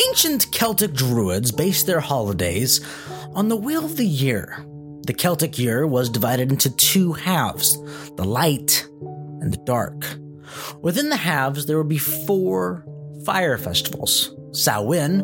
[0.00, 2.80] Ancient Celtic Druids based their holidays
[3.32, 4.64] on the wheel of the year.
[5.06, 7.74] The Celtic year was divided into two halves
[8.16, 8.88] the light
[9.40, 10.04] and the dark.
[10.82, 12.84] Within the halves, there would be four
[13.24, 14.34] fire festivals.
[14.50, 15.22] Samhain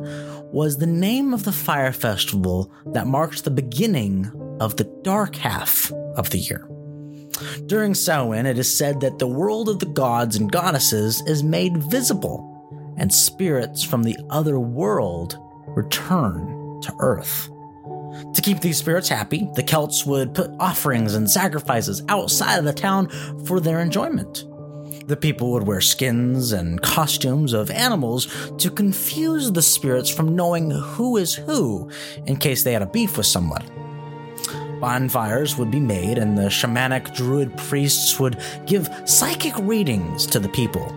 [0.52, 4.30] was the name of the fire festival that marked the beginning
[4.60, 6.68] of the dark half of the year.
[7.66, 11.76] During Samhain, it is said that the world of the gods and goddesses is made
[11.76, 12.49] visible,
[13.00, 17.48] and spirits from the other world return to Earth.
[18.34, 22.72] To keep these spirits happy, the Celts would put offerings and sacrifices outside of the
[22.72, 23.08] town
[23.46, 24.44] for their enjoyment.
[25.08, 30.70] The people would wear skins and costumes of animals to confuse the spirits from knowing
[30.70, 31.90] who is who
[32.26, 33.64] in case they had a beef with someone.
[34.80, 40.48] Bonfires would be made, and the shamanic druid priests would give psychic readings to the
[40.48, 40.94] people.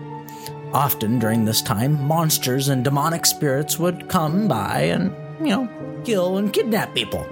[0.74, 6.36] Often during this time, monsters and demonic spirits would come by and, you know, kill
[6.38, 7.24] and kidnap people.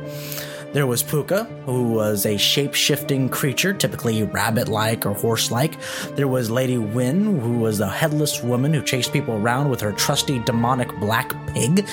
[0.73, 5.77] There was Puka, who was a shape shifting creature, typically rabbit like or horse like.
[6.15, 9.93] There was Lady Win, who was a headless woman who chased people around with her
[9.93, 11.85] trusty demonic black pig.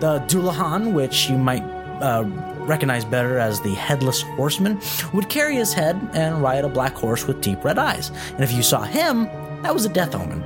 [0.00, 1.62] The Dullahan, which you might
[2.00, 2.24] uh,
[2.60, 4.80] recognize better as the headless horseman,
[5.12, 8.10] would carry his head and ride a black horse with deep red eyes.
[8.30, 9.24] And if you saw him,
[9.62, 10.42] that was a death omen.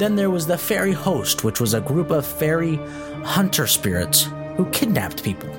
[0.00, 2.76] Then there was the fairy host, which was a group of fairy
[3.22, 5.50] hunter spirits who kidnapped people.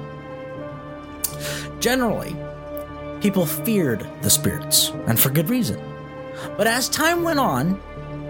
[1.79, 2.35] Generally,
[3.21, 5.79] people feared the spirits, and for good reason.
[6.57, 7.79] But as time went on,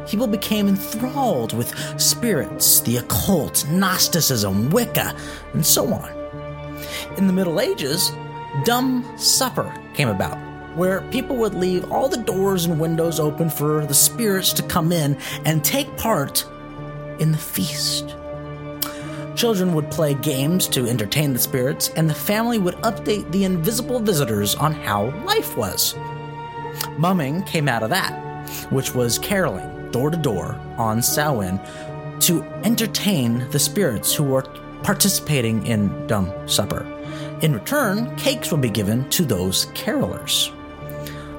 [0.06, 5.16] people became enthralled with spirits, the occult, Gnosticism, Wicca,
[5.54, 6.12] and so on.
[7.16, 8.12] In the Middle Ages,
[8.66, 10.38] Dumb Supper came about,
[10.76, 14.92] where people would leave all the doors and windows open for the spirits to come
[14.92, 16.46] in and take part
[17.20, 18.16] in the feast.
[19.36, 24.00] Children would play games to entertain the spirits, and the family would update the invisible
[24.00, 25.96] visitors on how life was.
[26.98, 28.12] Mumming came out of that,
[28.72, 31.60] which was caroling door to door on Samhain
[32.22, 34.44] to entertain the spirits who were
[34.84, 36.86] participating in Dumb Supper.
[37.42, 40.52] In return, cakes would be given to those carolers.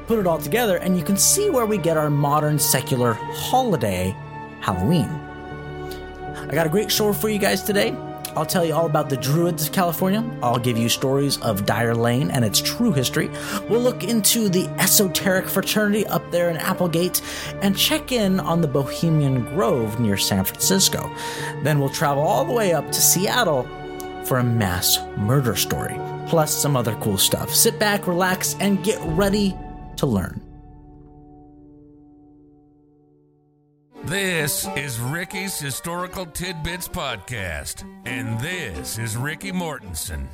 [0.07, 4.15] Put it all together, and you can see where we get our modern secular holiday,
[4.61, 5.09] Halloween.
[5.09, 7.97] I got a great show for you guys today.
[8.35, 10.25] I'll tell you all about the Druids of California.
[10.43, 13.31] I'll give you stories of Dyer Lane and its true history.
[13.69, 17.21] We'll look into the esoteric fraternity up there in Applegate
[17.61, 21.11] and check in on the Bohemian Grove near San Francisco.
[21.63, 23.65] Then we'll travel all the way up to Seattle
[24.25, 25.95] for a mass murder story,
[26.27, 27.55] plus some other cool stuff.
[27.55, 29.55] Sit back, relax, and get ready
[30.03, 30.43] to learn.
[34.05, 40.27] This is Ricky's Historical Tidbits Podcast, and this is Ricky Mortensen.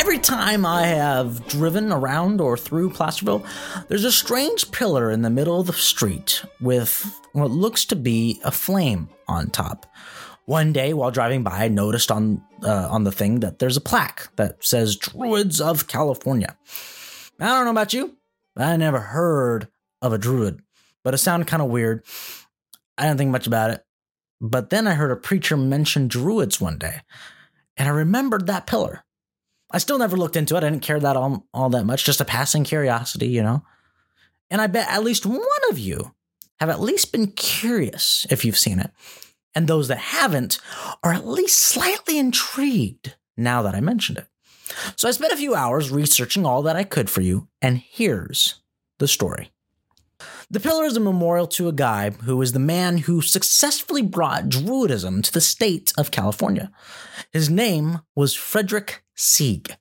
[0.00, 3.44] Every time I have driven around or through Placerville,
[3.88, 8.40] there's a strange pillar in the middle of the street with what looks to be
[8.44, 9.84] a flame on top.
[10.46, 13.82] One day, while driving by, I noticed on uh, on the thing that there's a
[13.82, 16.56] plaque that says "Druids of California."
[17.38, 18.16] I don't know about you,
[18.56, 19.68] I never heard
[20.00, 20.60] of a druid,
[21.02, 22.04] but it sounded kind of weird.
[22.96, 23.84] I didn't think much about it.
[24.40, 27.00] But then I heard a preacher mention druids one day,
[27.76, 29.04] and I remembered that pillar.
[29.70, 30.58] I still never looked into it.
[30.62, 33.64] I didn't care that all, all that much, just a passing curiosity, you know?
[34.50, 36.14] And I bet at least one of you
[36.60, 38.90] have at least been curious if you've seen it.
[39.54, 40.58] And those that haven't
[41.02, 44.28] are at least slightly intrigued now that I mentioned it.
[44.96, 48.60] So I spent a few hours researching all that I could for you, and here's
[48.98, 49.50] the story.
[50.50, 54.48] The pillar is a memorial to a guy who was the man who successfully brought
[54.48, 56.70] Druidism to the state of California.
[57.32, 59.76] His name was Frederick Sieg,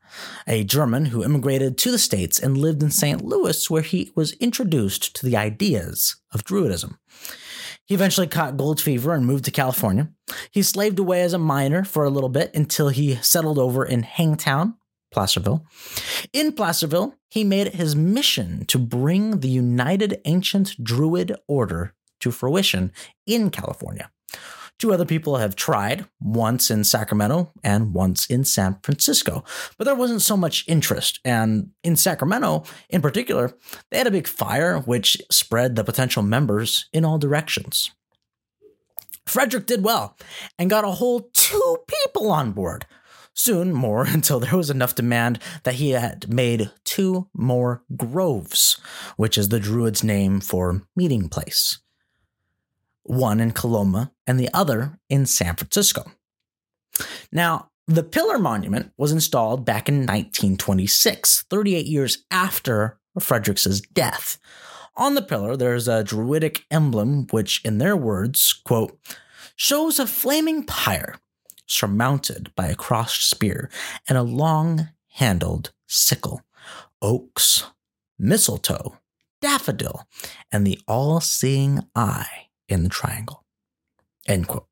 [0.48, 3.24] a German who immigrated to the States and lived in St.
[3.24, 6.98] Louis, where he was introduced to the ideas of Druidism.
[7.86, 10.10] He eventually caught gold fever and moved to California.
[10.50, 14.04] He slaved away as a miner for a little bit until he settled over in
[14.04, 14.76] Hangtown,
[15.14, 15.66] Placerville.
[16.34, 22.32] In Placerville, he made it his mission to bring the United Ancient Druid Order to
[22.32, 22.92] fruition
[23.26, 24.10] in California.
[24.80, 29.44] Two other people have tried, once in Sacramento and once in San Francisco,
[29.78, 31.20] but there wasn't so much interest.
[31.24, 33.56] And in Sacramento, in particular,
[33.92, 37.92] they had a big fire which spread the potential members in all directions.
[39.26, 40.18] Frederick did well
[40.60, 42.86] and got a whole two people on board
[43.34, 48.80] Soon more until there was enough demand that he had made two more groves,
[49.18, 51.80] which is the Druid's name for meeting place.
[53.04, 56.12] one in Coloma and the other in San Francisco.
[57.32, 64.40] Now, the Pillar Monument was installed back in 1926, 38 years after Frederick's death.
[64.96, 68.98] On the pillar, there's a druidic emblem, which, in their words, quote,
[69.56, 71.16] shows a flaming pyre
[71.66, 73.70] surmounted by a crossed spear
[74.08, 76.42] and a long handled sickle,
[77.02, 77.66] oaks,
[78.18, 78.98] mistletoe,
[79.42, 80.08] daffodil,
[80.52, 83.44] and the all seeing eye in the triangle.
[84.28, 84.68] End quote.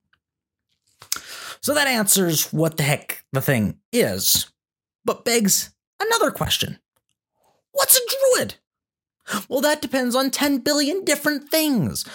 [1.62, 4.52] So that answers what the heck the thing is,
[5.06, 6.80] but begs another question
[7.72, 8.56] What's a druid?
[9.48, 12.06] Well, that depends on 10 billion different things.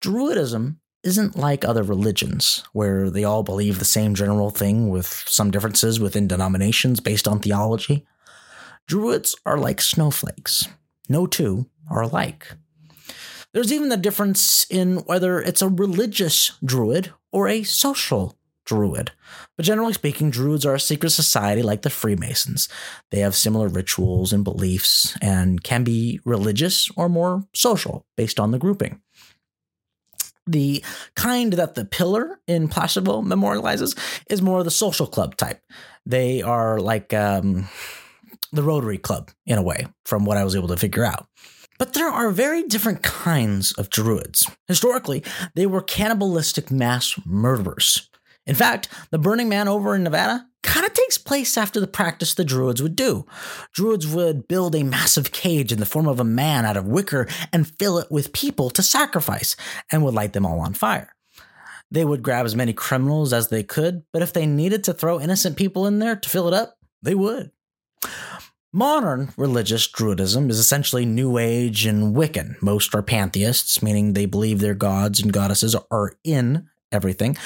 [0.00, 5.50] Druidism isn't like other religions, where they all believe the same general thing with some
[5.50, 8.06] differences within denominations based on theology.
[8.86, 10.68] Druids are like snowflakes.
[11.08, 12.52] No two are alike.
[13.52, 18.36] There's even the difference in whether it's a religious druid or a social
[18.66, 19.12] druid.
[19.56, 22.68] But generally speaking, druids are a secret society like the Freemasons.
[23.10, 28.50] They have similar rituals and beliefs and can be religious or more social based on
[28.50, 29.00] the grouping.
[30.46, 30.84] The
[31.14, 33.96] kind that the pillar in Placerville memorializes
[34.30, 35.60] is more of the social club type.
[36.04, 37.68] They are like um,
[38.52, 41.26] the Rotary Club in a way, from what I was able to figure out.
[41.78, 44.50] But there are very different kinds of druids.
[44.66, 45.22] Historically,
[45.54, 48.08] they were cannibalistic mass murderers.
[48.46, 52.34] In fact, the Burning Man over in Nevada kind of takes place after the practice
[52.34, 53.26] the Druids would do.
[53.72, 57.28] Druids would build a massive cage in the form of a man out of wicker
[57.52, 59.56] and fill it with people to sacrifice
[59.90, 61.14] and would light them all on fire.
[61.90, 65.20] They would grab as many criminals as they could, but if they needed to throw
[65.20, 67.52] innocent people in there to fill it up, they would.
[68.72, 72.60] Modern religious Druidism is essentially New Age and Wiccan.
[72.60, 77.36] Most are pantheists, meaning they believe their gods and goddesses are in everything.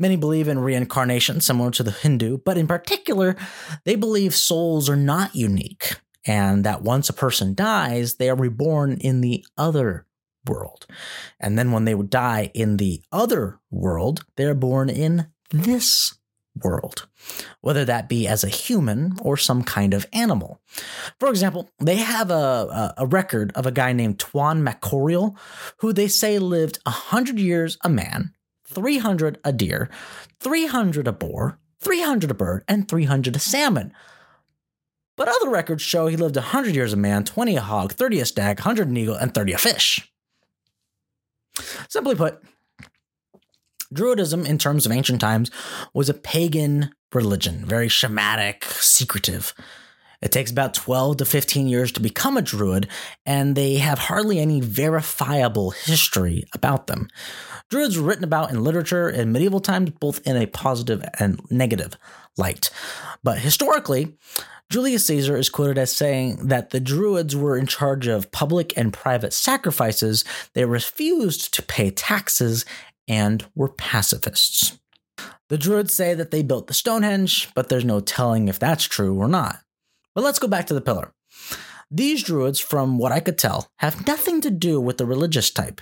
[0.00, 3.36] Many believe in reincarnation, similar to the Hindu, but in particular,
[3.84, 8.96] they believe souls are not unique and that once a person dies, they are reborn
[8.98, 10.06] in the other
[10.46, 10.86] world.
[11.38, 16.14] And then when they would die in the other world, they're born in this
[16.62, 17.06] world,
[17.60, 20.60] whether that be as a human or some kind of animal.
[21.18, 25.36] For example, they have a, a, record of a guy named Tuan mac Cairill,
[25.78, 28.34] who they say lived 100 years a man
[28.72, 29.90] 300 a deer,
[30.40, 33.92] 300 a boar, 300 a bird, and 300 a salmon.
[35.16, 38.24] But other records show he lived 100 years a man, 20 a hog, 30 a
[38.24, 40.10] stag, 100 an eagle, and 30 a fish.
[41.88, 42.42] Simply put,
[43.92, 45.50] Druidism, in terms of ancient times,
[45.92, 49.52] was a pagan religion, very shamanic, secretive.
[50.22, 52.88] It takes about 12 to 15 years to become a druid,
[53.26, 57.08] and they have hardly any verifiable history about them.
[57.70, 61.96] Druids were written about in literature in medieval times, both in a positive and negative
[62.36, 62.70] light.
[63.22, 64.16] But historically,
[64.70, 68.92] Julius Caesar is quoted as saying that the Druids were in charge of public and
[68.92, 70.24] private sacrifices,
[70.54, 72.64] they refused to pay taxes,
[73.08, 74.78] and were pacifists.
[75.48, 79.16] The Druids say that they built the Stonehenge, but there's no telling if that's true
[79.16, 79.60] or not.
[80.14, 81.12] But let's go back to the pillar.
[81.90, 85.80] These Druids, from what I could tell, have nothing to do with the religious type.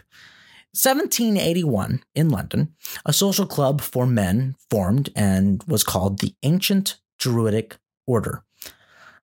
[0.72, 2.74] 1781 in London,
[3.04, 8.44] a social club for men formed and was called the Ancient Druidic Order.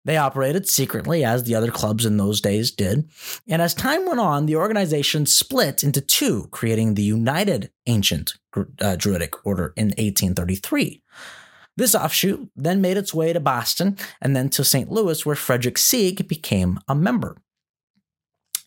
[0.04, 3.08] They operated secretly, as the other clubs in those days did,
[3.48, 8.34] and as time went on, the organization split into two, creating the United Ancient
[8.80, 11.02] uh, Druidic Order in 1833.
[11.76, 14.90] This offshoot then made its way to Boston and then to St.
[14.90, 17.36] Louis, where Frederick Sieg became a member.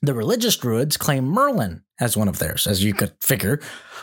[0.01, 3.59] The religious Druids claim Merlin as one of theirs, as you could figure,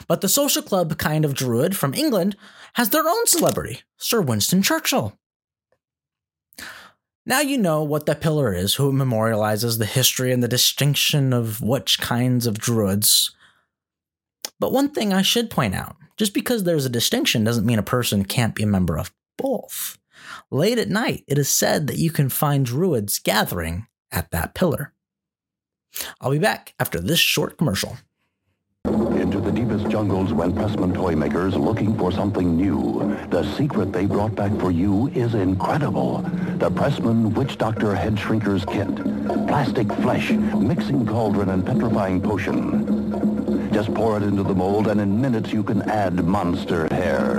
[0.08, 2.36] but the social club kind of Druid from England
[2.74, 5.16] has their own celebrity, Sir Winston Churchill.
[7.26, 11.60] Now you know what the pillar is, who memorializes the history and the distinction of
[11.60, 13.34] which kinds of Druids.
[14.58, 17.82] But one thing I should point out just because there's a distinction doesn't mean a
[17.82, 19.98] person can't be a member of both.
[20.50, 24.93] Late at night, it is said that you can find Druids gathering at that pillar.
[26.20, 27.96] I'll be back after this short commercial.
[28.84, 33.16] Into the deepest jungles went Pressman toy makers looking for something new.
[33.30, 36.18] The secret they brought back for you is incredible.
[36.58, 38.94] The Pressman Witch Doctor Head Shrinker's Kit.
[39.48, 43.70] Plastic flesh, mixing cauldron, and petrifying potion.
[43.72, 47.33] Just pour it into the mold, and in minutes you can add monster hair.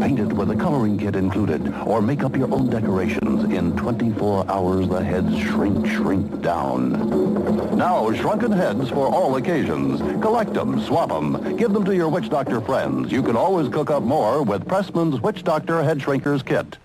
[0.00, 3.44] Paint it with a coloring kit included, or make up your own decorations.
[3.52, 7.76] In 24 hours, the heads shrink, shrink down.
[7.76, 10.00] Now, shrunken heads for all occasions.
[10.22, 13.12] Collect them, swap them, give them to your witch doctor friends.
[13.12, 16.78] You can always cook up more with Pressman's Witch Doctor Head Shrinkers Kit.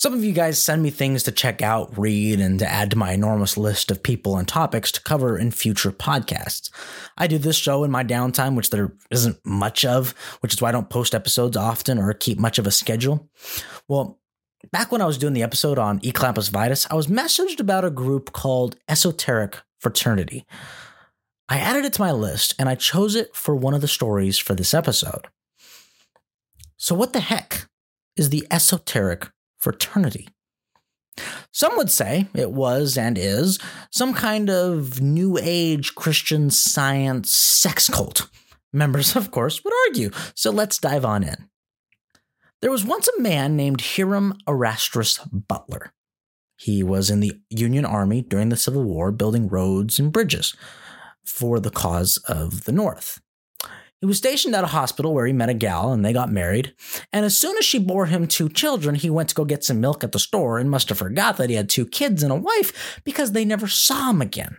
[0.00, 2.96] Some of you guys send me things to check out, read, and to add to
[2.96, 6.70] my enormous list of people and topics to cover in future podcasts.
[7.18, 10.70] I do this show in my downtime, which there isn't much of, which is why
[10.70, 13.28] I don't post episodes often or keep much of a schedule.
[13.88, 14.18] Well,
[14.72, 17.90] back when I was doing the episode on Eclampus Vitus, I was messaged about a
[17.90, 20.46] group called Esoteric Fraternity.
[21.50, 24.38] I added it to my list and I chose it for one of the stories
[24.38, 25.26] for this episode.
[26.78, 27.66] So, what the heck
[28.16, 29.28] is the Esoteric
[29.60, 30.28] fraternity.
[31.52, 33.58] Some would say it was and is
[33.90, 38.28] some kind of New Age Christian science sex cult.
[38.72, 41.48] Members, of course, would argue, so let's dive on in.
[42.62, 45.92] There was once a man named Hiram Erastus Butler.
[46.56, 50.54] He was in the Union Army during the Civil War building roads and bridges
[51.24, 53.20] for the cause of the North.
[54.00, 56.74] He was stationed at a hospital where he met a gal and they got married.
[57.12, 59.80] And as soon as she bore him two children, he went to go get some
[59.80, 62.36] milk at the store and must have forgot that he had two kids and a
[62.36, 64.56] wife because they never saw him again.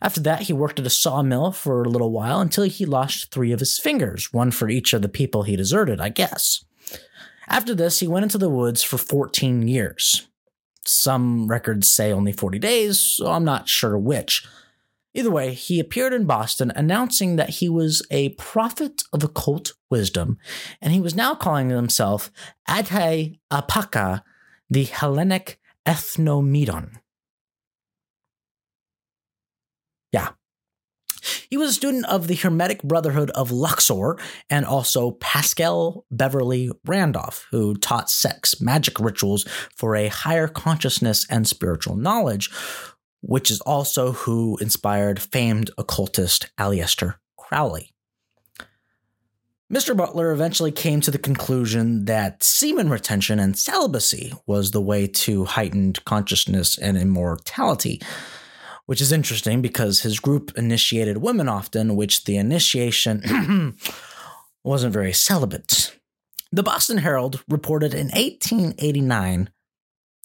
[0.00, 3.52] After that, he worked at a sawmill for a little while until he lost three
[3.52, 6.64] of his fingers, one for each of the people he deserted, I guess.
[7.46, 10.26] After this, he went into the woods for 14 years.
[10.84, 14.44] Some records say only 40 days, so I'm not sure which.
[15.14, 20.38] Either way, he appeared in Boston announcing that he was a prophet of occult wisdom,
[20.80, 22.30] and he was now calling himself
[22.66, 24.22] Adhe Apaka,
[24.70, 26.94] the Hellenic Ethnomedon.
[30.12, 30.30] Yeah.
[31.50, 34.16] He was a student of the Hermetic Brotherhood of Luxor
[34.48, 39.44] and also Pascal Beverly Randolph, who taught sex magic rituals
[39.76, 42.50] for a higher consciousness and spiritual knowledge,
[43.22, 47.92] which is also who inspired famed occultist Aleister Crowley.
[49.72, 49.96] Mr.
[49.96, 55.46] Butler eventually came to the conclusion that semen retention and celibacy was the way to
[55.46, 58.02] heightened consciousness and immortality,
[58.84, 63.78] which is interesting because his group initiated women often, which the initiation
[64.62, 65.96] wasn't very celibate.
[66.50, 69.48] The Boston Herald reported in 1889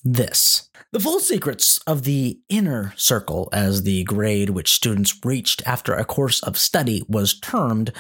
[0.04, 0.67] this.
[0.94, 6.06] The full secrets of the inner circle, as the grade which students reached after a
[6.06, 7.92] course of study was termed,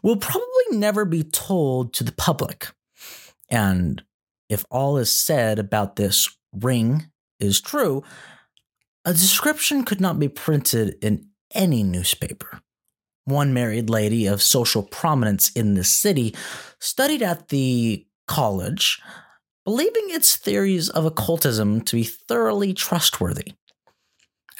[0.00, 2.68] will probably never be told to the public.
[3.50, 4.04] And
[4.48, 7.10] if all is said about this ring
[7.40, 8.04] is true,
[9.04, 12.60] a description could not be printed in any newspaper.
[13.24, 16.32] One married lady of social prominence in the city
[16.78, 19.00] studied at the college
[19.66, 23.54] believing its theories of occultism to be thoroughly trustworthy.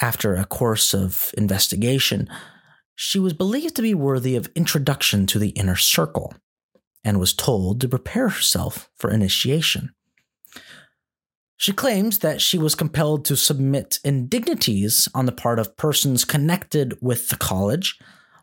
[0.03, 2.29] After a course of investigation,
[2.97, 6.35] she was believed to be worthy of introduction to the inner circle
[7.05, 9.95] and was told to prepare herself for initiation.
[11.57, 16.99] She claims that she was compelled to submit indignities on the part of persons connected
[17.01, 17.97] with the college,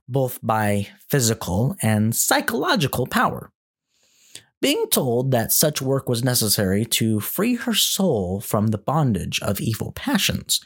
[0.08, 3.52] both by physical and psychological power
[4.64, 9.60] being told that such work was necessary to free her soul from the bondage of
[9.60, 10.62] evil passions.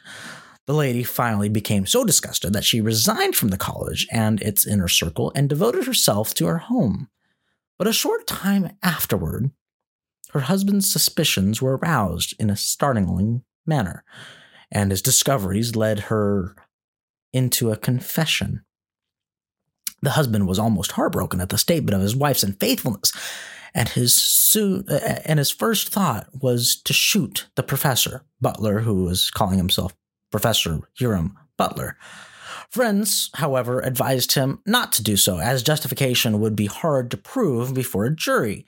[0.68, 4.88] The lady finally became so disgusted that she resigned from the college and its inner
[4.88, 7.10] circle and devoted herself to her home.
[7.80, 9.50] But a short time afterward,
[10.30, 14.04] her husband's suspicions were aroused in a startling manner,
[14.72, 16.56] and his discoveries led her
[17.34, 18.64] into a confession.
[20.04, 23.12] The husband was almost heartbroken at the statement of his wife's unfaithfulness
[23.78, 24.84] and his su-
[25.24, 29.96] and his first thought was to shoot the professor Butler, who was calling himself
[30.32, 31.96] Professor Hiram Butler.
[32.72, 37.74] Friends, however, advised him not to do so, as justification would be hard to prove
[37.74, 38.66] before a jury,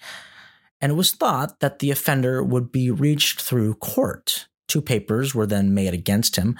[0.79, 4.47] and it was thought that the offender would be reached through court.
[4.67, 6.55] Two papers were then made against him,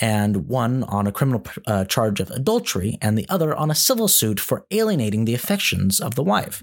[0.00, 4.08] and one on a criminal uh, charge of adultery, and the other on a civil
[4.08, 6.60] suit for alienating the affections of the wife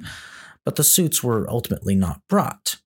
[0.65, 2.77] but the suits were ultimately not brought.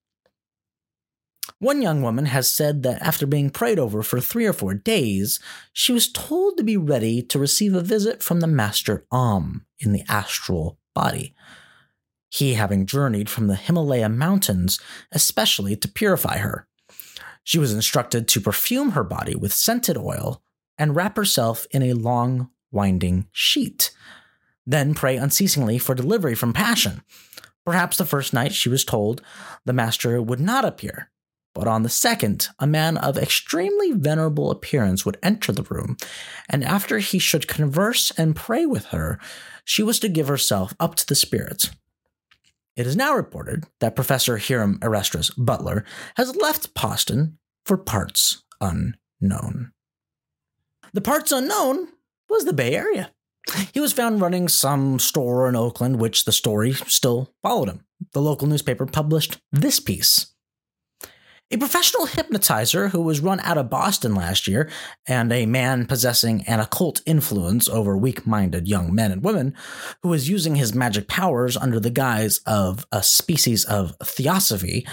[1.58, 5.40] One young woman has said that after being prayed over for three or four days,
[5.74, 9.92] she was told to be ready to receive a visit from the Master Om in
[9.92, 11.34] the astral body.
[12.30, 14.80] He having journeyed from the Himalaya mountains,
[15.12, 16.68] especially to purify her.
[17.44, 20.42] She was instructed to perfume her body with scented oil
[20.78, 23.92] and wrap herself in a long, winding sheet.
[24.66, 27.02] Then pray unceasingly for delivery from passion
[27.66, 29.22] Perhaps the first night she was told
[29.66, 31.12] the master would not appear,
[31.54, 35.98] but on the second, a man of extremely venerable appearance would enter the room,
[36.50, 39.20] and after he should converse and pray with her,
[39.66, 41.70] she was to give herself up to the spirits.
[42.76, 45.84] It is now reported that Professor Hiram Erastus Butler
[46.16, 49.74] has left Boston for parts unknown.
[50.94, 51.90] The parts unknown
[52.30, 53.12] was the Bay Area.
[53.74, 57.86] He was found running some store in Oakland, which the story still followed him.
[58.14, 60.34] The local newspaper published this piece.
[61.52, 64.70] A professional hypnotizer who was run out of Boston last year,
[65.08, 69.56] and a man possessing an occult influence over weak minded young men and women,
[70.04, 74.86] who was using his magic powers under the guise of a species of theosophy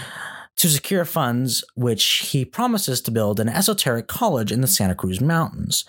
[0.56, 5.20] to secure funds which he promises to build an esoteric college in the Santa Cruz
[5.20, 5.84] Mountains.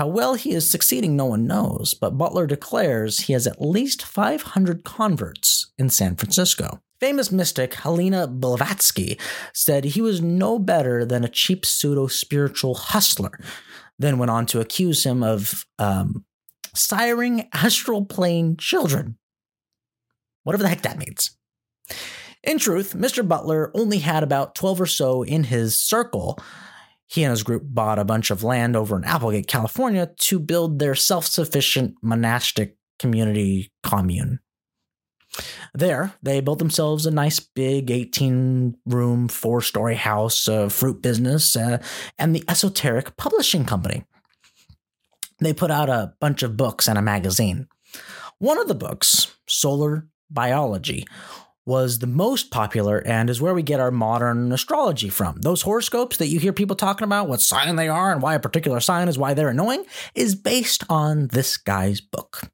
[0.00, 4.00] How well he is succeeding, no one knows, but Butler declares he has at least
[4.02, 6.80] 500 converts in San Francisco.
[7.00, 9.18] Famous mystic Helena Blavatsky
[9.52, 13.38] said he was no better than a cheap pseudo spiritual hustler,
[13.98, 16.24] then went on to accuse him of um,
[16.74, 19.18] siring astral plane children.
[20.44, 21.36] Whatever the heck that means.
[22.42, 23.28] In truth, Mr.
[23.28, 26.38] Butler only had about 12 or so in his circle
[27.10, 30.78] he and his group bought a bunch of land over in Applegate, California to build
[30.78, 34.38] their self sufficient monastic community commune.
[35.74, 41.56] There, they built themselves a nice big 18 room, four story house, a fruit business,
[41.56, 41.82] uh,
[42.18, 44.04] and the esoteric publishing company.
[45.38, 47.68] They put out a bunch of books and a magazine.
[48.38, 51.06] One of the books, Solar Biology,
[51.70, 55.40] was the most popular and is where we get our modern astrology from.
[55.42, 58.40] Those horoscopes that you hear people talking about, what sign they are and why a
[58.40, 59.84] particular sign is why they're annoying,
[60.16, 62.50] is based on this guy's book.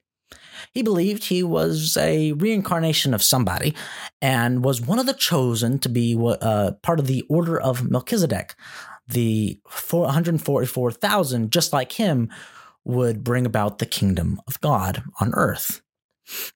[0.75, 3.75] He believed he was a reincarnation of somebody
[4.21, 8.55] and was one of the chosen to be uh, part of the Order of Melchizedek.
[9.09, 9.59] The
[9.89, 12.29] 144,000, just like him,
[12.85, 15.81] would bring about the kingdom of God on earth.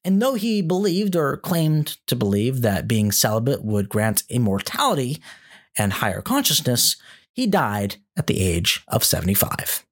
[0.04, 5.22] And though he believed or claimed to believe that being celibate would grant immortality
[5.76, 6.96] and higher consciousness,
[7.32, 9.86] he died at the age of 75.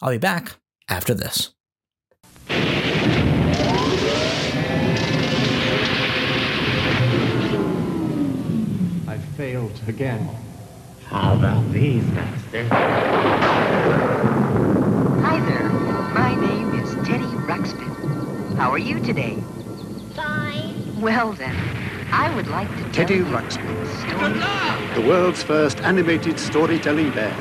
[0.00, 0.56] I'll be back
[0.88, 1.54] after this.
[9.08, 10.28] I failed again.
[11.06, 12.66] How about these, Master?
[15.20, 15.68] Hi there.
[15.68, 16.61] My name is Teddy Ruxpin.
[18.62, 19.34] How are you today?
[20.14, 21.00] Fine.
[21.00, 21.56] Well then,
[22.12, 23.82] I would like to Teddy tell you Ruxpin.
[23.82, 25.02] a story.
[25.02, 27.36] The world's first animated storytelling bear.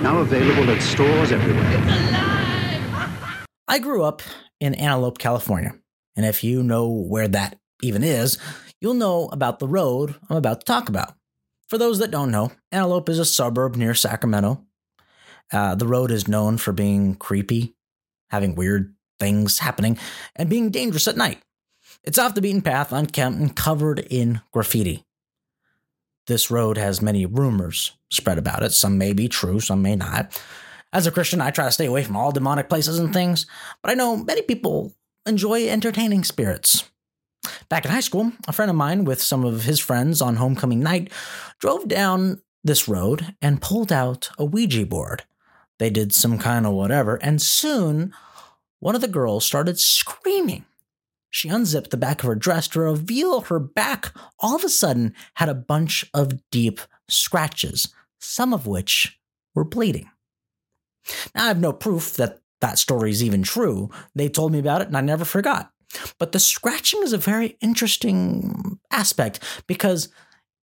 [0.00, 1.76] Now available at stores everywhere.
[3.68, 4.22] I grew up
[4.58, 5.74] in Antelope, California.
[6.16, 8.38] And if you know where that even is,
[8.80, 11.12] you'll know about the road I'm about to talk about.
[11.68, 14.64] For those that don't know, Antelope is a suburb near Sacramento.
[15.52, 17.74] Uh, the road is known for being creepy,
[18.30, 19.98] having weird things happening,
[20.34, 21.42] and being dangerous at night.
[22.02, 25.04] It's off the beaten path, unkempt, and covered in graffiti.
[26.26, 28.72] This road has many rumors spread about it.
[28.72, 30.42] Some may be true, some may not.
[30.92, 33.46] As a Christian, I try to stay away from all demonic places and things,
[33.82, 34.92] but I know many people
[35.26, 36.90] enjoy entertaining spirits.
[37.68, 40.80] Back in high school, a friend of mine with some of his friends on homecoming
[40.80, 41.12] night
[41.58, 45.24] drove down this road and pulled out a Ouija board.
[45.78, 48.12] They did some kind of whatever, and soon
[48.80, 50.64] one of the girls started screaming.
[51.30, 55.14] She unzipped the back of her dress to reveal her back all of a sudden
[55.34, 59.20] had a bunch of deep scratches, some of which
[59.54, 60.10] were bleeding.
[61.34, 63.90] Now, I have no proof that that story is even true.
[64.14, 65.72] They told me about it and I never forgot.
[66.18, 70.08] But the scratching is a very interesting aspect because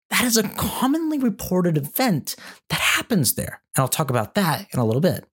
[0.10, 2.36] that is a commonly reported event
[2.70, 3.62] that happens there.
[3.76, 5.26] And I'll talk about that in a little bit.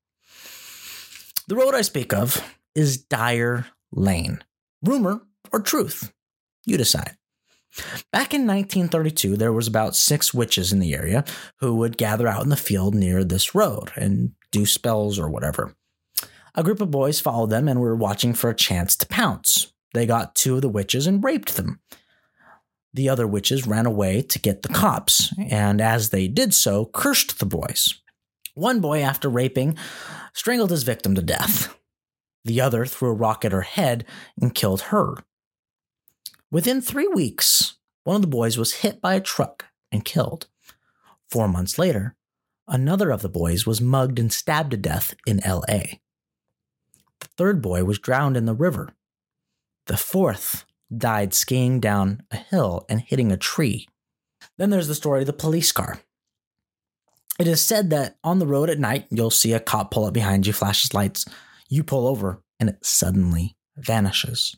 [1.46, 2.42] The road I speak of
[2.74, 4.42] is Dyer Lane.
[4.82, 6.12] Rumor or truth?
[6.66, 7.16] You decide.
[8.12, 11.24] Back in 1932, there was about six witches in the area
[11.58, 15.74] who would gather out in the field near this road and do spells or whatever.
[16.54, 19.72] A group of boys followed them and were watching for a chance to pounce.
[19.92, 21.80] They got two of the witches and raped them.
[22.92, 27.40] The other witches ran away to get the cops, and as they did so, cursed
[27.40, 28.00] the boys.
[28.54, 29.76] One boy, after raping,
[30.32, 31.76] strangled his victim to death.
[32.44, 34.04] The other threw a rock at her head
[34.40, 35.16] and killed her.
[36.50, 40.46] Within three weeks, one of the boys was hit by a truck and killed.
[41.30, 42.16] Four months later,
[42.68, 45.98] another of the boys was mugged and stabbed to death in LA.
[47.20, 48.90] The third boy was drowned in the river.
[49.86, 50.64] The fourth
[50.96, 53.88] died skiing down a hill and hitting a tree.
[54.58, 56.00] Then there's the story of the police car.
[57.38, 60.14] It is said that on the road at night, you'll see a cop pull up
[60.14, 61.26] behind you, flashes lights,
[61.68, 64.56] you pull over, and it suddenly vanishes.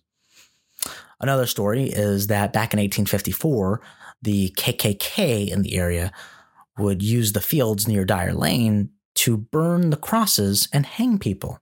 [1.21, 3.81] Another story is that back in 1854,
[4.21, 6.12] the KKK in the area
[6.79, 11.59] would use the fields near Dyer Lane to burn the crosses and hang people.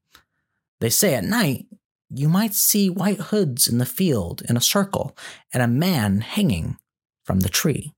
[0.80, 1.66] They say at night,
[2.11, 5.16] you might see white hoods in the field in a circle
[5.52, 6.76] and a man hanging
[7.24, 7.92] from the tree.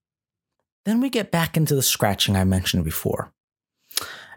[0.85, 3.33] Then we get back into the scratching I mentioned before.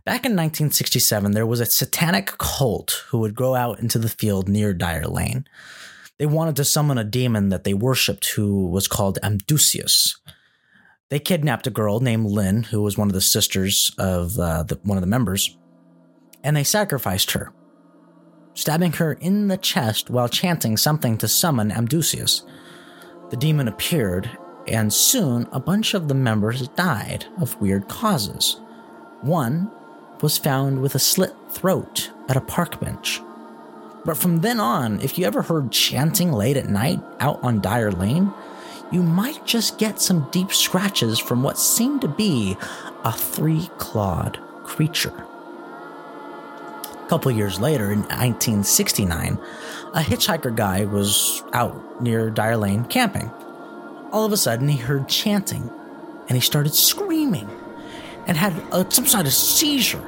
[0.09, 4.49] Back in 1967, there was a satanic cult who would go out into the field
[4.49, 5.45] near Dyer Lane.
[6.17, 10.19] They wanted to summon a demon that they worshipped who was called Amdusius.
[11.09, 14.79] They kidnapped a girl named Lynn, who was one of the sisters of uh, the,
[14.81, 15.55] one of the members,
[16.43, 17.53] and they sacrificed her,
[18.55, 22.41] stabbing her in the chest while chanting something to summon Amdusius.
[23.29, 24.27] The demon appeared
[24.67, 28.59] and soon a bunch of the members died of weird causes.
[29.21, 29.69] One
[30.21, 33.21] was found with a slit throat at a park bench.
[34.05, 37.91] But from then on, if you ever heard chanting late at night out on Dyer
[37.91, 38.33] Lane,
[38.91, 42.57] you might just get some deep scratches from what seemed to be
[43.03, 45.25] a three clawed creature.
[46.93, 49.39] A couple years later, in 1969,
[49.93, 53.31] a hitchhiker guy was out near Dyer Lane camping
[54.11, 55.69] all of a sudden he heard chanting
[56.27, 57.49] and he started screaming
[58.29, 60.05] and had a, some sort of seizure.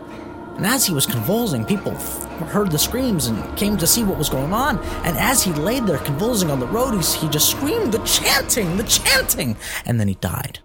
[0.55, 4.29] And as he was convulsing, people heard the screams and came to see what was
[4.29, 4.77] going on.
[5.03, 8.77] And as he laid there convulsing on the road, he, he just screamed, The chanting,
[8.77, 9.57] the chanting!
[9.85, 10.59] And then he died.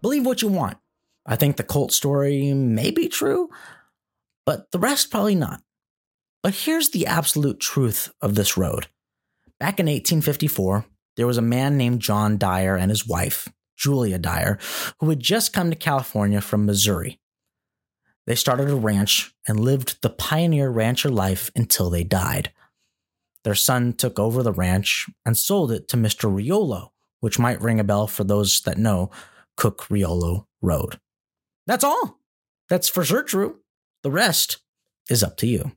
[0.00, 0.78] Believe what you want.
[1.26, 3.50] I think the cult story may be true,
[4.44, 5.62] but the rest probably not.
[6.40, 8.86] But here's the absolute truth of this road.
[9.58, 14.58] Back in 1854, there was a man named John Dyer and his wife, Julia Dyer,
[15.00, 17.20] who had just come to California from Missouri.
[18.26, 22.52] They started a ranch and lived the pioneer rancher life until they died.
[23.44, 26.28] Their son took over the ranch and sold it to Mr.
[26.28, 26.88] Riolo,
[27.20, 29.10] which might ring a bell for those that know
[29.56, 30.98] Cook Riolo Road.
[31.66, 32.18] That's all.
[32.68, 33.60] That's for sure true.
[34.02, 34.58] The rest
[35.08, 35.75] is up to you.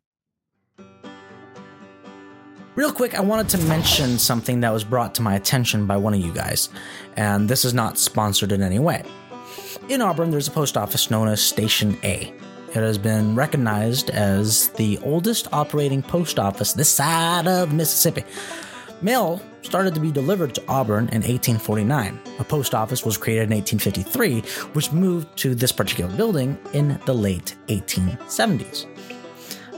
[2.80, 6.14] Real quick, I wanted to mention something that was brought to my attention by one
[6.14, 6.70] of you guys,
[7.18, 9.04] and this is not sponsored in any way.
[9.90, 12.34] In Auburn, there's a post office known as Station A.
[12.70, 18.24] It has been recognized as the oldest operating post office this side of Mississippi.
[19.02, 22.18] Mail started to be delivered to Auburn in 1849.
[22.40, 24.40] A post office was created in 1853,
[24.72, 28.86] which moved to this particular building in the late 1870s.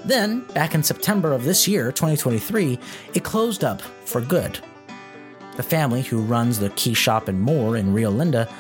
[0.06, 2.80] Then, back in September of this year, 2023,
[3.14, 4.60] it closed up for good.
[5.58, 8.52] The family who runs the key shop and more in Rio Linda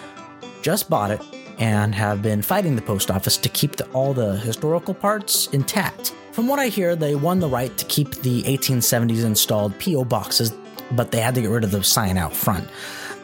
[0.61, 1.21] just bought it
[1.57, 6.13] and have been fighting the post office to keep the, all the historical parts intact.
[6.31, 10.05] From what I hear, they won the right to keep the 1870s installed P.O.
[10.05, 10.53] boxes,
[10.91, 12.67] but they had to get rid of the sign out front.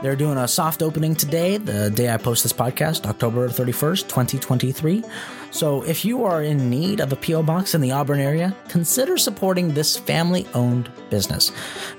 [0.02, 5.04] They're doing a soft opening today, the day I post this podcast, October 31st, 2023.
[5.50, 7.42] So if you are in need of a P.O.
[7.42, 11.52] box in the Auburn area, consider supporting this family owned business.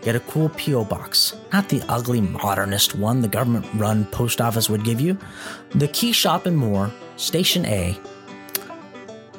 [0.02, 0.84] Get a cool P.O.
[0.84, 5.18] box, not the ugly modernist one the government run post office would give you.
[5.70, 7.98] The Key Shop and More, Station A,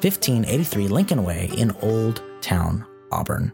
[0.02, 3.52] 1583 Lincoln Way in Old Town, Auburn.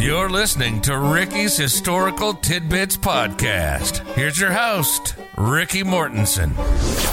[0.00, 3.98] You're listening to Ricky's Historical Tidbits Podcast.
[4.14, 6.54] Here's your host, Ricky Mortensen.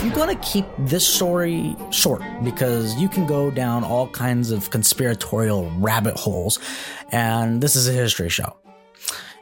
[0.01, 4.69] I'm going to keep this story short because you can go down all kinds of
[4.69, 6.59] conspiratorial rabbit holes,
[7.11, 8.55] and this is a history show.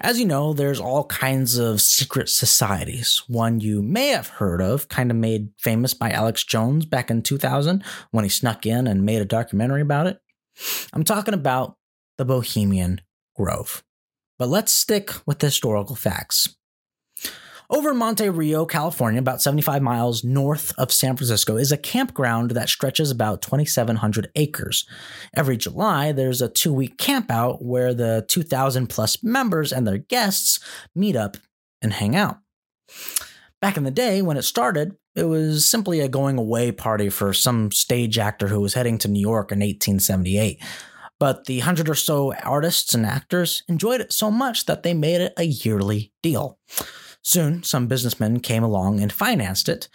[0.01, 3.21] As you know, there's all kinds of secret societies.
[3.27, 7.21] One you may have heard of, kind of made famous by Alex Jones back in
[7.21, 10.19] 2000 when he snuck in and made a documentary about it.
[10.93, 11.77] I'm talking about
[12.17, 13.01] the Bohemian
[13.35, 13.83] Grove.
[14.37, 16.55] But let's stick with the historical facts.
[17.69, 22.51] Over in Monte Rio, California, about 75 miles north of San Francisco, is a campground
[22.51, 24.87] that stretches about 2,700 acres.
[25.35, 30.59] Every July, there's a two week campout where the 2,000 plus members and their guests
[30.93, 31.37] meet up
[31.81, 32.37] and hang out.
[33.61, 37.33] Back in the day, when it started, it was simply a going away party for
[37.33, 40.61] some stage actor who was heading to New York in 1878.
[41.19, 45.21] But the hundred or so artists and actors enjoyed it so much that they made
[45.21, 46.59] it a yearly deal.
[47.21, 49.87] Soon, some businessmen came along and financed it,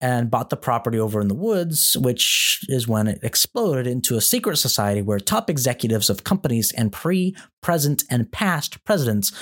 [0.00, 4.20] and bought the property over in the woods, which is when it exploded into a
[4.20, 9.32] secret society where top executives of companies and pre, present, and past presidents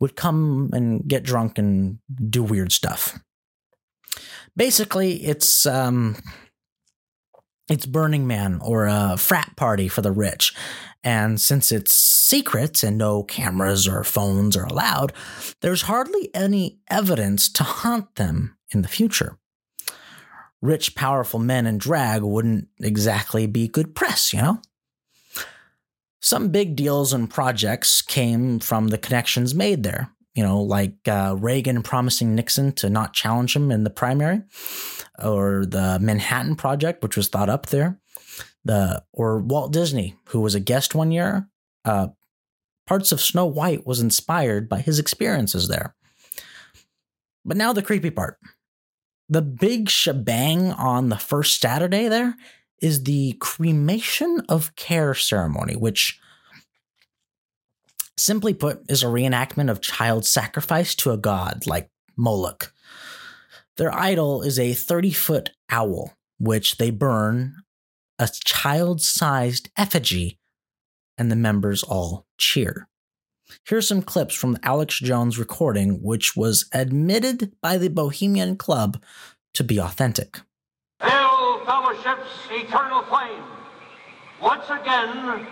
[0.00, 1.98] would come and get drunk and
[2.30, 3.18] do weird stuff.
[4.56, 6.16] Basically, it's um,
[7.68, 10.54] it's Burning Man or a frat party for the rich.
[11.02, 15.12] And since it's secret and no cameras or phones are allowed,
[15.60, 19.38] there's hardly any evidence to haunt them in the future
[20.62, 24.60] rich, powerful men in drag wouldn't exactly be good press, you know?
[26.20, 31.34] Some big deals and projects came from the connections made there, you know, like uh,
[31.38, 34.42] Reagan promising Nixon to not challenge him in the primary,
[35.18, 37.98] or the Manhattan Project, which was thought up there,
[38.64, 41.48] the or Walt Disney, who was a guest one year.
[41.84, 42.08] Uh,
[42.86, 45.96] parts of Snow White was inspired by his experiences there.
[47.44, 48.38] But now the creepy part
[49.28, 52.36] the big shebang on the first Saturday there
[52.80, 56.20] is the cremation of care ceremony, which
[58.16, 62.72] simply put is a reenactment of child sacrifice to a god like Moloch.
[63.76, 67.56] Their idol is a 30 foot owl, which they burn
[68.18, 70.38] a child sized effigy,
[71.18, 72.88] and the members all cheer.
[73.68, 79.02] Here are some clips from Alex Jones' recording, which was admitted by the Bohemian Club
[79.54, 80.40] to be authentic.
[81.00, 83.44] Hail, fellowship's eternal flame!
[84.40, 85.46] Once again,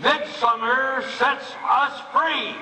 [0.00, 2.54] midsummer sets us free!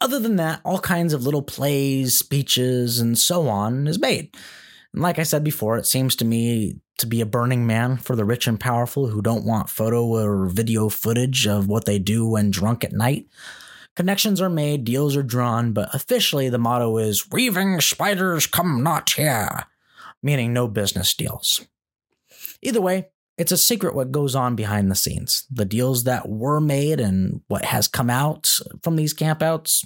[0.00, 4.36] Other than that, all kinds of little plays, speeches, and so on is made.
[4.94, 8.24] Like I said before, it seems to me to be a burning man for the
[8.24, 12.50] rich and powerful who don't want photo or video footage of what they do when
[12.50, 13.26] drunk at night.
[13.96, 19.10] Connections are made, deals are drawn, but officially the motto is Weaving spiders come not
[19.10, 19.64] here,
[20.22, 21.66] meaning no business deals.
[22.62, 25.44] Either way, it's a secret what goes on behind the scenes.
[25.50, 28.48] The deals that were made and what has come out
[28.82, 29.84] from these campouts,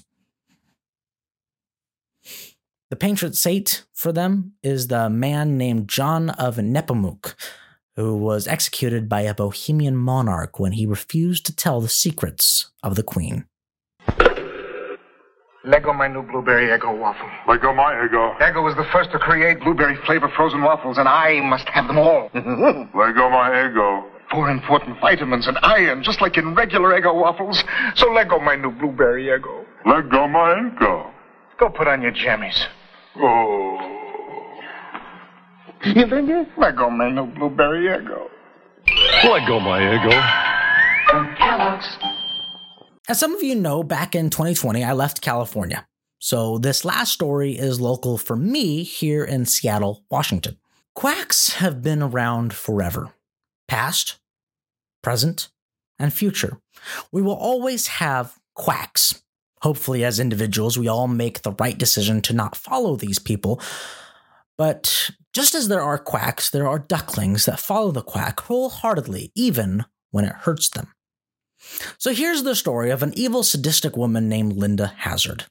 [2.90, 7.34] the patron saint for them is the man named John of Nepomuk,
[7.96, 12.94] who was executed by a Bohemian monarch when he refused to tell the secrets of
[12.96, 13.44] the queen.
[15.64, 17.28] Lego my new blueberry Eggo waffle.
[17.46, 18.38] Lego my Eggo.
[18.38, 21.98] Eggo was the first to create blueberry flavor frozen waffles, and I must have them
[21.98, 22.30] all.
[22.34, 24.04] Lego my Eggo.
[24.30, 27.62] Four important vitamins and iron, just like in regular Eggo waffles.
[27.96, 29.66] So Lego my new blueberry Eggo.
[29.84, 31.10] Lego my Eggo.
[31.58, 32.66] Go put on your jammies.
[33.20, 33.78] Oh.
[35.84, 36.48] You think it?
[36.56, 38.28] Lego my new blueberry Eggo.
[39.24, 41.36] Lego my Eggo.
[41.36, 41.86] Kellogg's.
[43.08, 45.86] As some of you know, back in 2020, I left California.
[46.18, 50.58] So this last story is local for me here in Seattle, Washington.
[50.94, 53.10] Quacks have been around forever
[53.68, 54.18] past,
[55.02, 55.48] present,
[55.98, 56.58] and future.
[57.12, 59.22] We will always have quacks.
[59.62, 63.60] Hopefully, as individuals, we all make the right decision to not follow these people.
[64.56, 69.84] But just as there are quacks, there are ducklings that follow the quack wholeheartedly, even
[70.10, 70.92] when it hurts them.
[71.98, 75.46] So here's the story of an evil, sadistic woman named Linda Hazzard.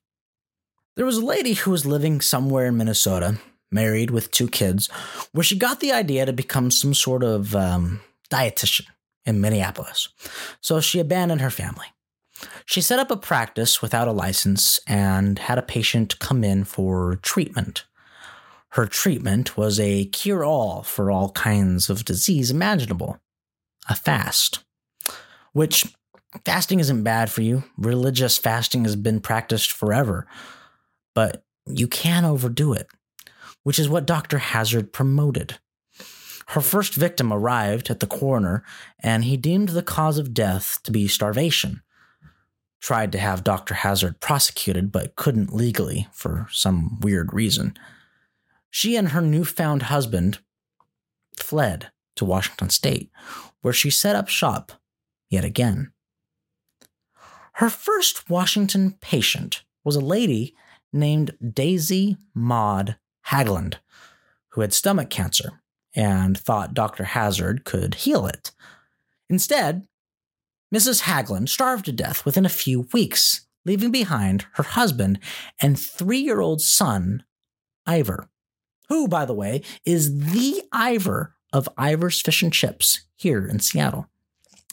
[0.96, 3.38] There was a lady who was living somewhere in Minnesota,
[3.72, 4.88] married with two kids,
[5.32, 8.88] where she got the idea to become some sort of um, dietitian
[9.26, 10.10] in Minneapolis.
[10.62, 11.88] So she abandoned her family.
[12.66, 17.18] She set up a practice without a license and had a patient come in for
[17.22, 17.86] treatment.
[18.70, 23.20] Her treatment was a cure all for all kinds of disease imaginable
[23.90, 24.60] a fast,
[25.54, 25.86] which
[26.46, 27.64] fasting isn't bad for you.
[27.78, 30.28] Religious fasting has been practiced forever,
[31.16, 32.88] but you can overdo it,
[33.64, 34.40] which is what Dr.
[34.40, 35.58] Hazzard promoted.
[36.48, 38.64] Her first victim arrived at the coroner,
[39.00, 41.82] and he deemed the cause of death to be starvation.
[42.82, 43.74] Tried to have Dr.
[43.74, 47.76] Hazzard prosecuted, but couldn't legally for some weird reason.
[48.70, 50.40] She and her newfound husband
[51.36, 53.10] fled to Washington State,
[53.62, 54.74] where she set up shop
[55.30, 55.92] yet again.
[57.54, 60.54] Her first Washington patient was a lady
[60.94, 63.76] named Daisy Maud Haglund,
[64.50, 65.62] who had stomach cancer
[65.96, 67.04] and thought Dr.
[67.04, 68.52] Hazzard could heal it.
[69.30, 69.88] Instead,
[70.74, 71.04] Mrs.
[71.04, 75.20] Haglund starved to death within a few weeks, leaving behind her husband
[75.62, 77.24] and three year old son,
[77.88, 78.30] Ivar,
[78.90, 84.08] who, by the way, is the Ivar of Ivar's Fish and Chips here in Seattle.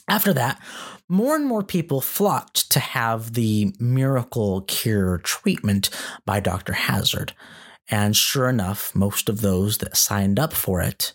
[0.09, 0.61] After that,
[1.09, 5.89] more and more people flocked to have the miracle cure treatment
[6.27, 6.75] by Dr.
[6.75, 7.33] Hazzard.
[7.91, 11.15] And sure enough, most of those that signed up for it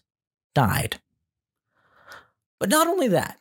[0.56, 1.00] died.
[2.60, 3.40] But not only that,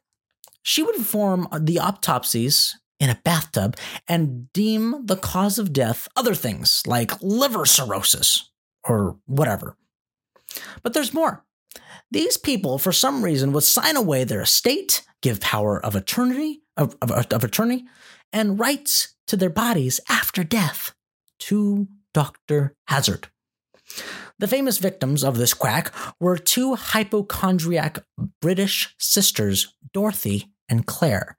[0.62, 3.76] she would perform the autopsies in a bathtub
[4.08, 8.50] and deem the cause of death other things like liver cirrhosis
[8.84, 9.76] or whatever.
[10.82, 11.44] But there's more.
[12.10, 16.96] These people, for some reason, would sign away their estate, give power of attorney, of,
[17.02, 17.86] of, of attorney,
[18.32, 20.94] and rights to their bodies after death
[21.40, 22.74] to Dr.
[22.86, 23.28] Hazzard.
[24.38, 28.04] The famous victims of this quack were two hypochondriac
[28.40, 31.36] British sisters, Dorothy and Claire.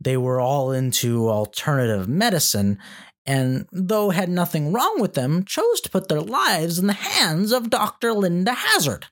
[0.00, 2.78] They were all into alternative medicine,
[3.24, 7.52] and though had nothing wrong with them, chose to put their lives in the hands
[7.52, 8.12] of Dr.
[8.12, 9.06] Linda Hazzard.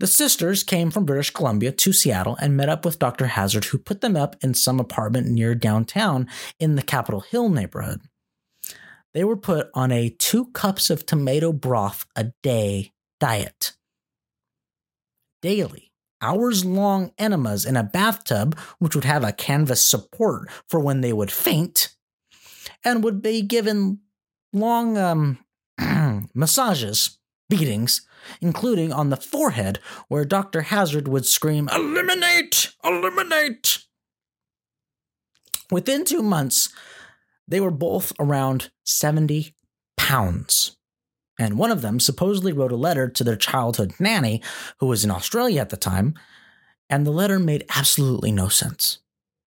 [0.00, 3.26] The sisters came from British Columbia to Seattle and met up with Dr.
[3.26, 6.26] Hazzard, who put them up in some apartment near downtown
[6.58, 8.00] in the Capitol Hill neighborhood.
[9.12, 13.72] They were put on a two cups of tomato broth a day diet.
[15.42, 21.00] Daily, hours long enemas in a bathtub, which would have a canvas support for when
[21.00, 21.94] they would faint,
[22.84, 24.00] and would be given
[24.52, 25.38] long um,
[26.34, 27.18] massages,
[27.48, 28.02] beatings,
[28.40, 30.62] including on the forehead, where Dr.
[30.62, 32.74] Hazzard would scream, Eliminate!
[32.84, 33.78] Eliminate!
[35.70, 36.68] Within two months,
[37.50, 39.54] they were both around 70
[39.96, 40.76] pounds.
[41.38, 44.42] And one of them supposedly wrote a letter to their childhood nanny,
[44.78, 46.14] who was in Australia at the time,
[46.88, 48.98] and the letter made absolutely no sense.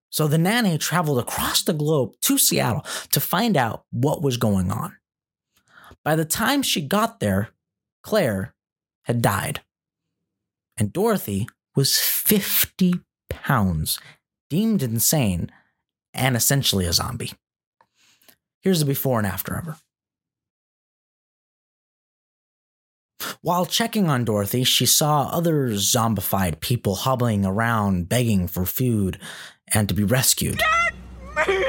[0.09, 4.71] So the nanny traveled across the globe to Seattle to find out what was going
[4.71, 4.95] on.
[6.03, 7.49] By the time she got there,
[8.03, 8.53] Claire
[9.03, 9.61] had died.
[10.77, 12.95] And Dorothy was 50
[13.29, 13.99] pounds,
[14.49, 15.51] deemed insane,
[16.13, 17.33] and essentially a zombie.
[18.63, 19.75] Here's the before and after of her.
[23.41, 29.19] While checking on Dorothy, she saw other zombified people hobbling around begging for food
[29.73, 30.59] and to be rescued.
[30.59, 31.65] Get me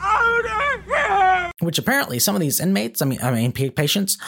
[0.00, 1.50] out of here!
[1.58, 4.18] Which apparently some of these inmates, I mean, I mean patients,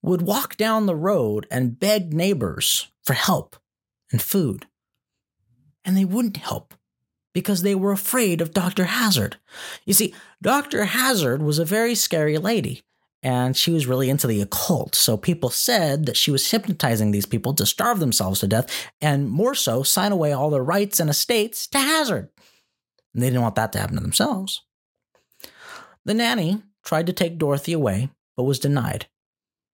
[0.00, 3.56] would walk down the road and beg neighbors for help
[4.12, 4.66] and food.
[5.84, 6.74] And they wouldn't help
[7.34, 8.84] because they were afraid of Dr.
[8.84, 9.36] Hazzard.
[9.84, 10.86] You see, Dr.
[10.86, 12.82] Hazzard was a very scary lady,
[13.22, 14.94] and she was really into the occult.
[14.94, 18.70] So people said that she was hypnotizing these people to starve themselves to death,
[19.00, 22.30] and more so, sign away all their rights and estates to Hazzard.
[23.12, 24.62] And they didn't want that to happen to themselves.
[26.04, 29.06] The nanny tried to take Dorothy away, but was denied.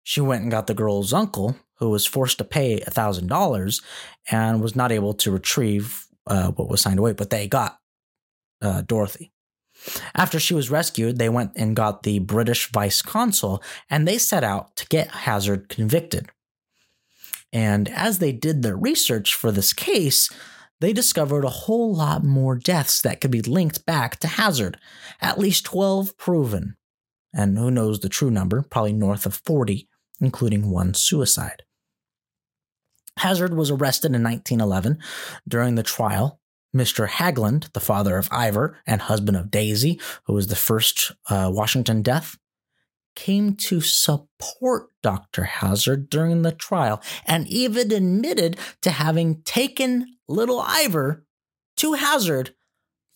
[0.02, 3.82] She went and got the girl's uncle, who was forced to pay $1,000
[4.30, 7.78] and was not able to retrieve uh, what was signed away, but they got
[8.62, 9.32] uh, Dorothy.
[10.14, 14.42] After she was rescued, they went and got the British vice consul and they set
[14.42, 16.30] out to get Hazzard convicted.
[17.52, 20.30] And as they did their research for this case,
[20.80, 24.78] they discovered a whole lot more deaths that could be linked back to Hazzard,
[25.20, 26.76] at least 12 proven.
[27.32, 29.88] And who knows the true number, probably north of 40
[30.20, 31.62] including one suicide.
[33.18, 34.98] Hazzard was arrested in 1911
[35.46, 36.40] during the trial.
[36.76, 37.08] Mr.
[37.08, 42.02] Haglund, the father of Ivar and husband of Daisy, who was the first uh, Washington
[42.02, 42.36] death,
[43.16, 45.44] came to support Dr.
[45.44, 51.24] Hazzard during the trial and even admitted to having taken little Ivar
[51.78, 52.54] to Hazzard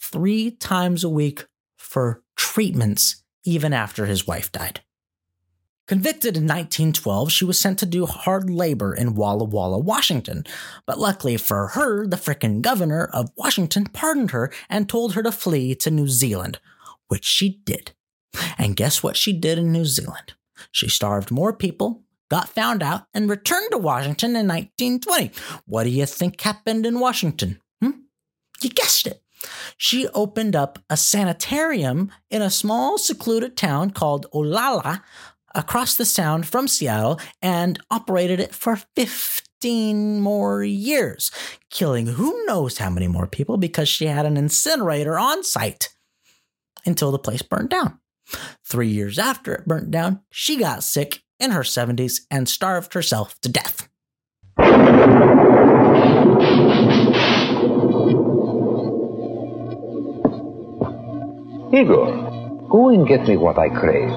[0.00, 1.46] three times a week
[1.78, 4.80] for treatments, even after his wife died.
[5.92, 10.46] Convicted in 1912, she was sent to do hard labor in Walla Walla, Washington.
[10.86, 15.30] But luckily for her, the frickin' governor of Washington pardoned her and told her to
[15.30, 16.60] flee to New Zealand,
[17.08, 17.92] which she did.
[18.56, 20.32] And guess what she did in New Zealand?
[20.70, 25.30] She starved more people, got found out, and returned to Washington in 1920.
[25.66, 27.60] What do you think happened in Washington?
[27.82, 28.00] Hmm?
[28.62, 29.22] You guessed it.
[29.76, 35.02] She opened up a sanitarium in a small secluded town called Olalla
[35.54, 41.30] across the sound from Seattle and operated it for 15 more years,
[41.70, 45.88] killing who knows how many more people because she had an incinerator on site
[46.84, 47.98] until the place burned down.
[48.64, 53.38] Three years after it burnt down, she got sick in her 70s and starved herself
[53.40, 53.88] to death.
[61.74, 64.10] Igor, go and get me what I crave.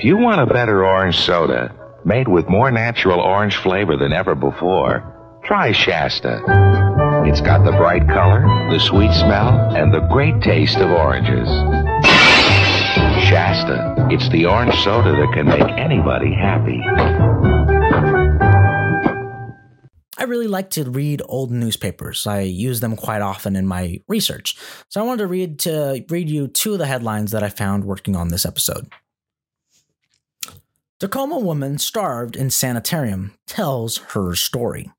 [0.00, 1.74] If you want a better orange soda,
[2.06, 5.04] made with more natural orange flavor than ever before,
[5.44, 6.40] try Shasta.
[7.26, 8.40] It's got the bright color,
[8.70, 11.46] the sweet smell, and the great taste of oranges.
[13.28, 14.08] Shasta.
[14.10, 16.80] It's the orange soda that can make anybody happy.
[20.16, 22.26] I really like to read old newspapers.
[22.26, 24.56] I use them quite often in my research.
[24.88, 27.84] So I wanted to read to read you two of the headlines that I found
[27.84, 28.90] working on this episode.
[31.00, 34.90] Tacoma woman starved in sanitarium tells her story.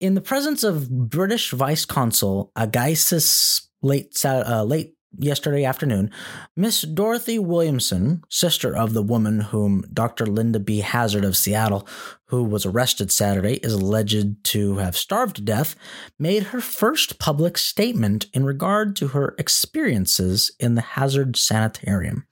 [0.00, 6.10] In the presence of British Vice Consul Agassiz late uh, late yesterday afternoon,
[6.56, 10.24] Miss Dorothy Williamson, sister of the woman whom Dr.
[10.24, 10.80] Linda B.
[10.80, 11.86] Hazzard of Seattle,
[12.28, 15.76] who was arrested Saturday, is alleged to have starved to death,
[16.18, 22.26] made her first public statement in regard to her experiences in the Hazzard Sanitarium.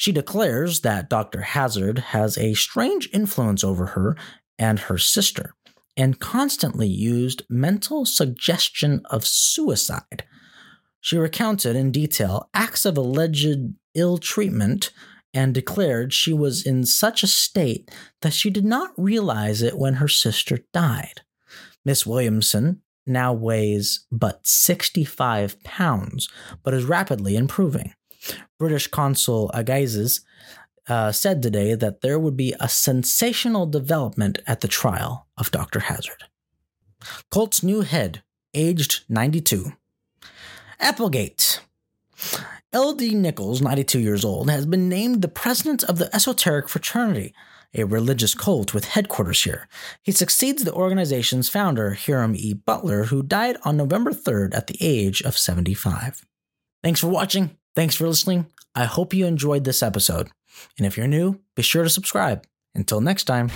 [0.00, 1.42] She declares that Dr.
[1.42, 4.16] Hazzard has a strange influence over her
[4.58, 5.54] and her sister,
[5.94, 10.24] and constantly used mental suggestion of suicide.
[11.02, 14.90] She recounted in detail acts of alleged ill treatment
[15.34, 17.90] and declared she was in such a state
[18.22, 21.20] that she did not realize it when her sister died.
[21.84, 26.30] Miss Williamson now weighs but 65 pounds,
[26.62, 27.92] but is rapidly improving.
[28.58, 30.20] British consul Agassiz
[30.88, 35.80] uh, said today that there would be a sensational development at the trial of Dr.
[35.80, 36.24] Hazzard.
[37.30, 38.22] Colt's new head,
[38.54, 39.72] aged 92.
[40.78, 41.60] Applegate.
[42.72, 43.14] L.D.
[43.14, 47.34] Nichols, 92 years old, has been named the president of the Esoteric Fraternity,
[47.74, 49.68] a religious cult with headquarters here.
[50.02, 52.54] He succeeds the organization's founder, Hiram E.
[52.54, 56.26] Butler, who died on November 3rd at the age of 75.
[56.82, 57.56] Thanks for watching.
[57.74, 58.46] Thanks for listening.
[58.74, 60.28] I hope you enjoyed this episode.
[60.76, 62.44] And if you're new, be sure to subscribe.
[62.74, 63.50] Until next time.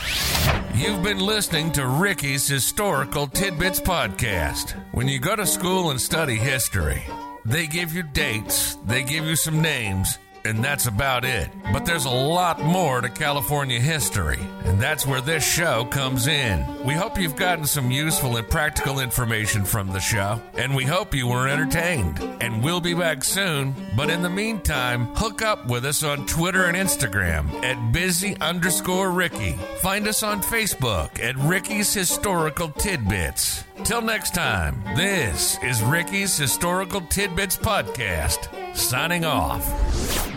[0.74, 4.72] You've been listening to Ricky's Historical Tidbits Podcast.
[4.92, 7.02] When you go to school and study history,
[7.44, 11.50] they give you dates, they give you some names, and that's about it.
[11.72, 16.64] But there's a lot more to California history, and that's where this show comes in.
[16.84, 21.14] We hope you've gotten some useful and practical information from the show, and we hope
[21.14, 22.18] you were entertained.
[22.40, 26.64] And we'll be back soon, but in the meantime, hook up with us on Twitter
[26.64, 29.52] and Instagram at busy underscore Ricky.
[29.80, 33.64] Find us on Facebook at Ricky's Historical Tidbits.
[33.82, 40.33] Till next time, this is Ricky's Historical Tidbits Podcast, signing off.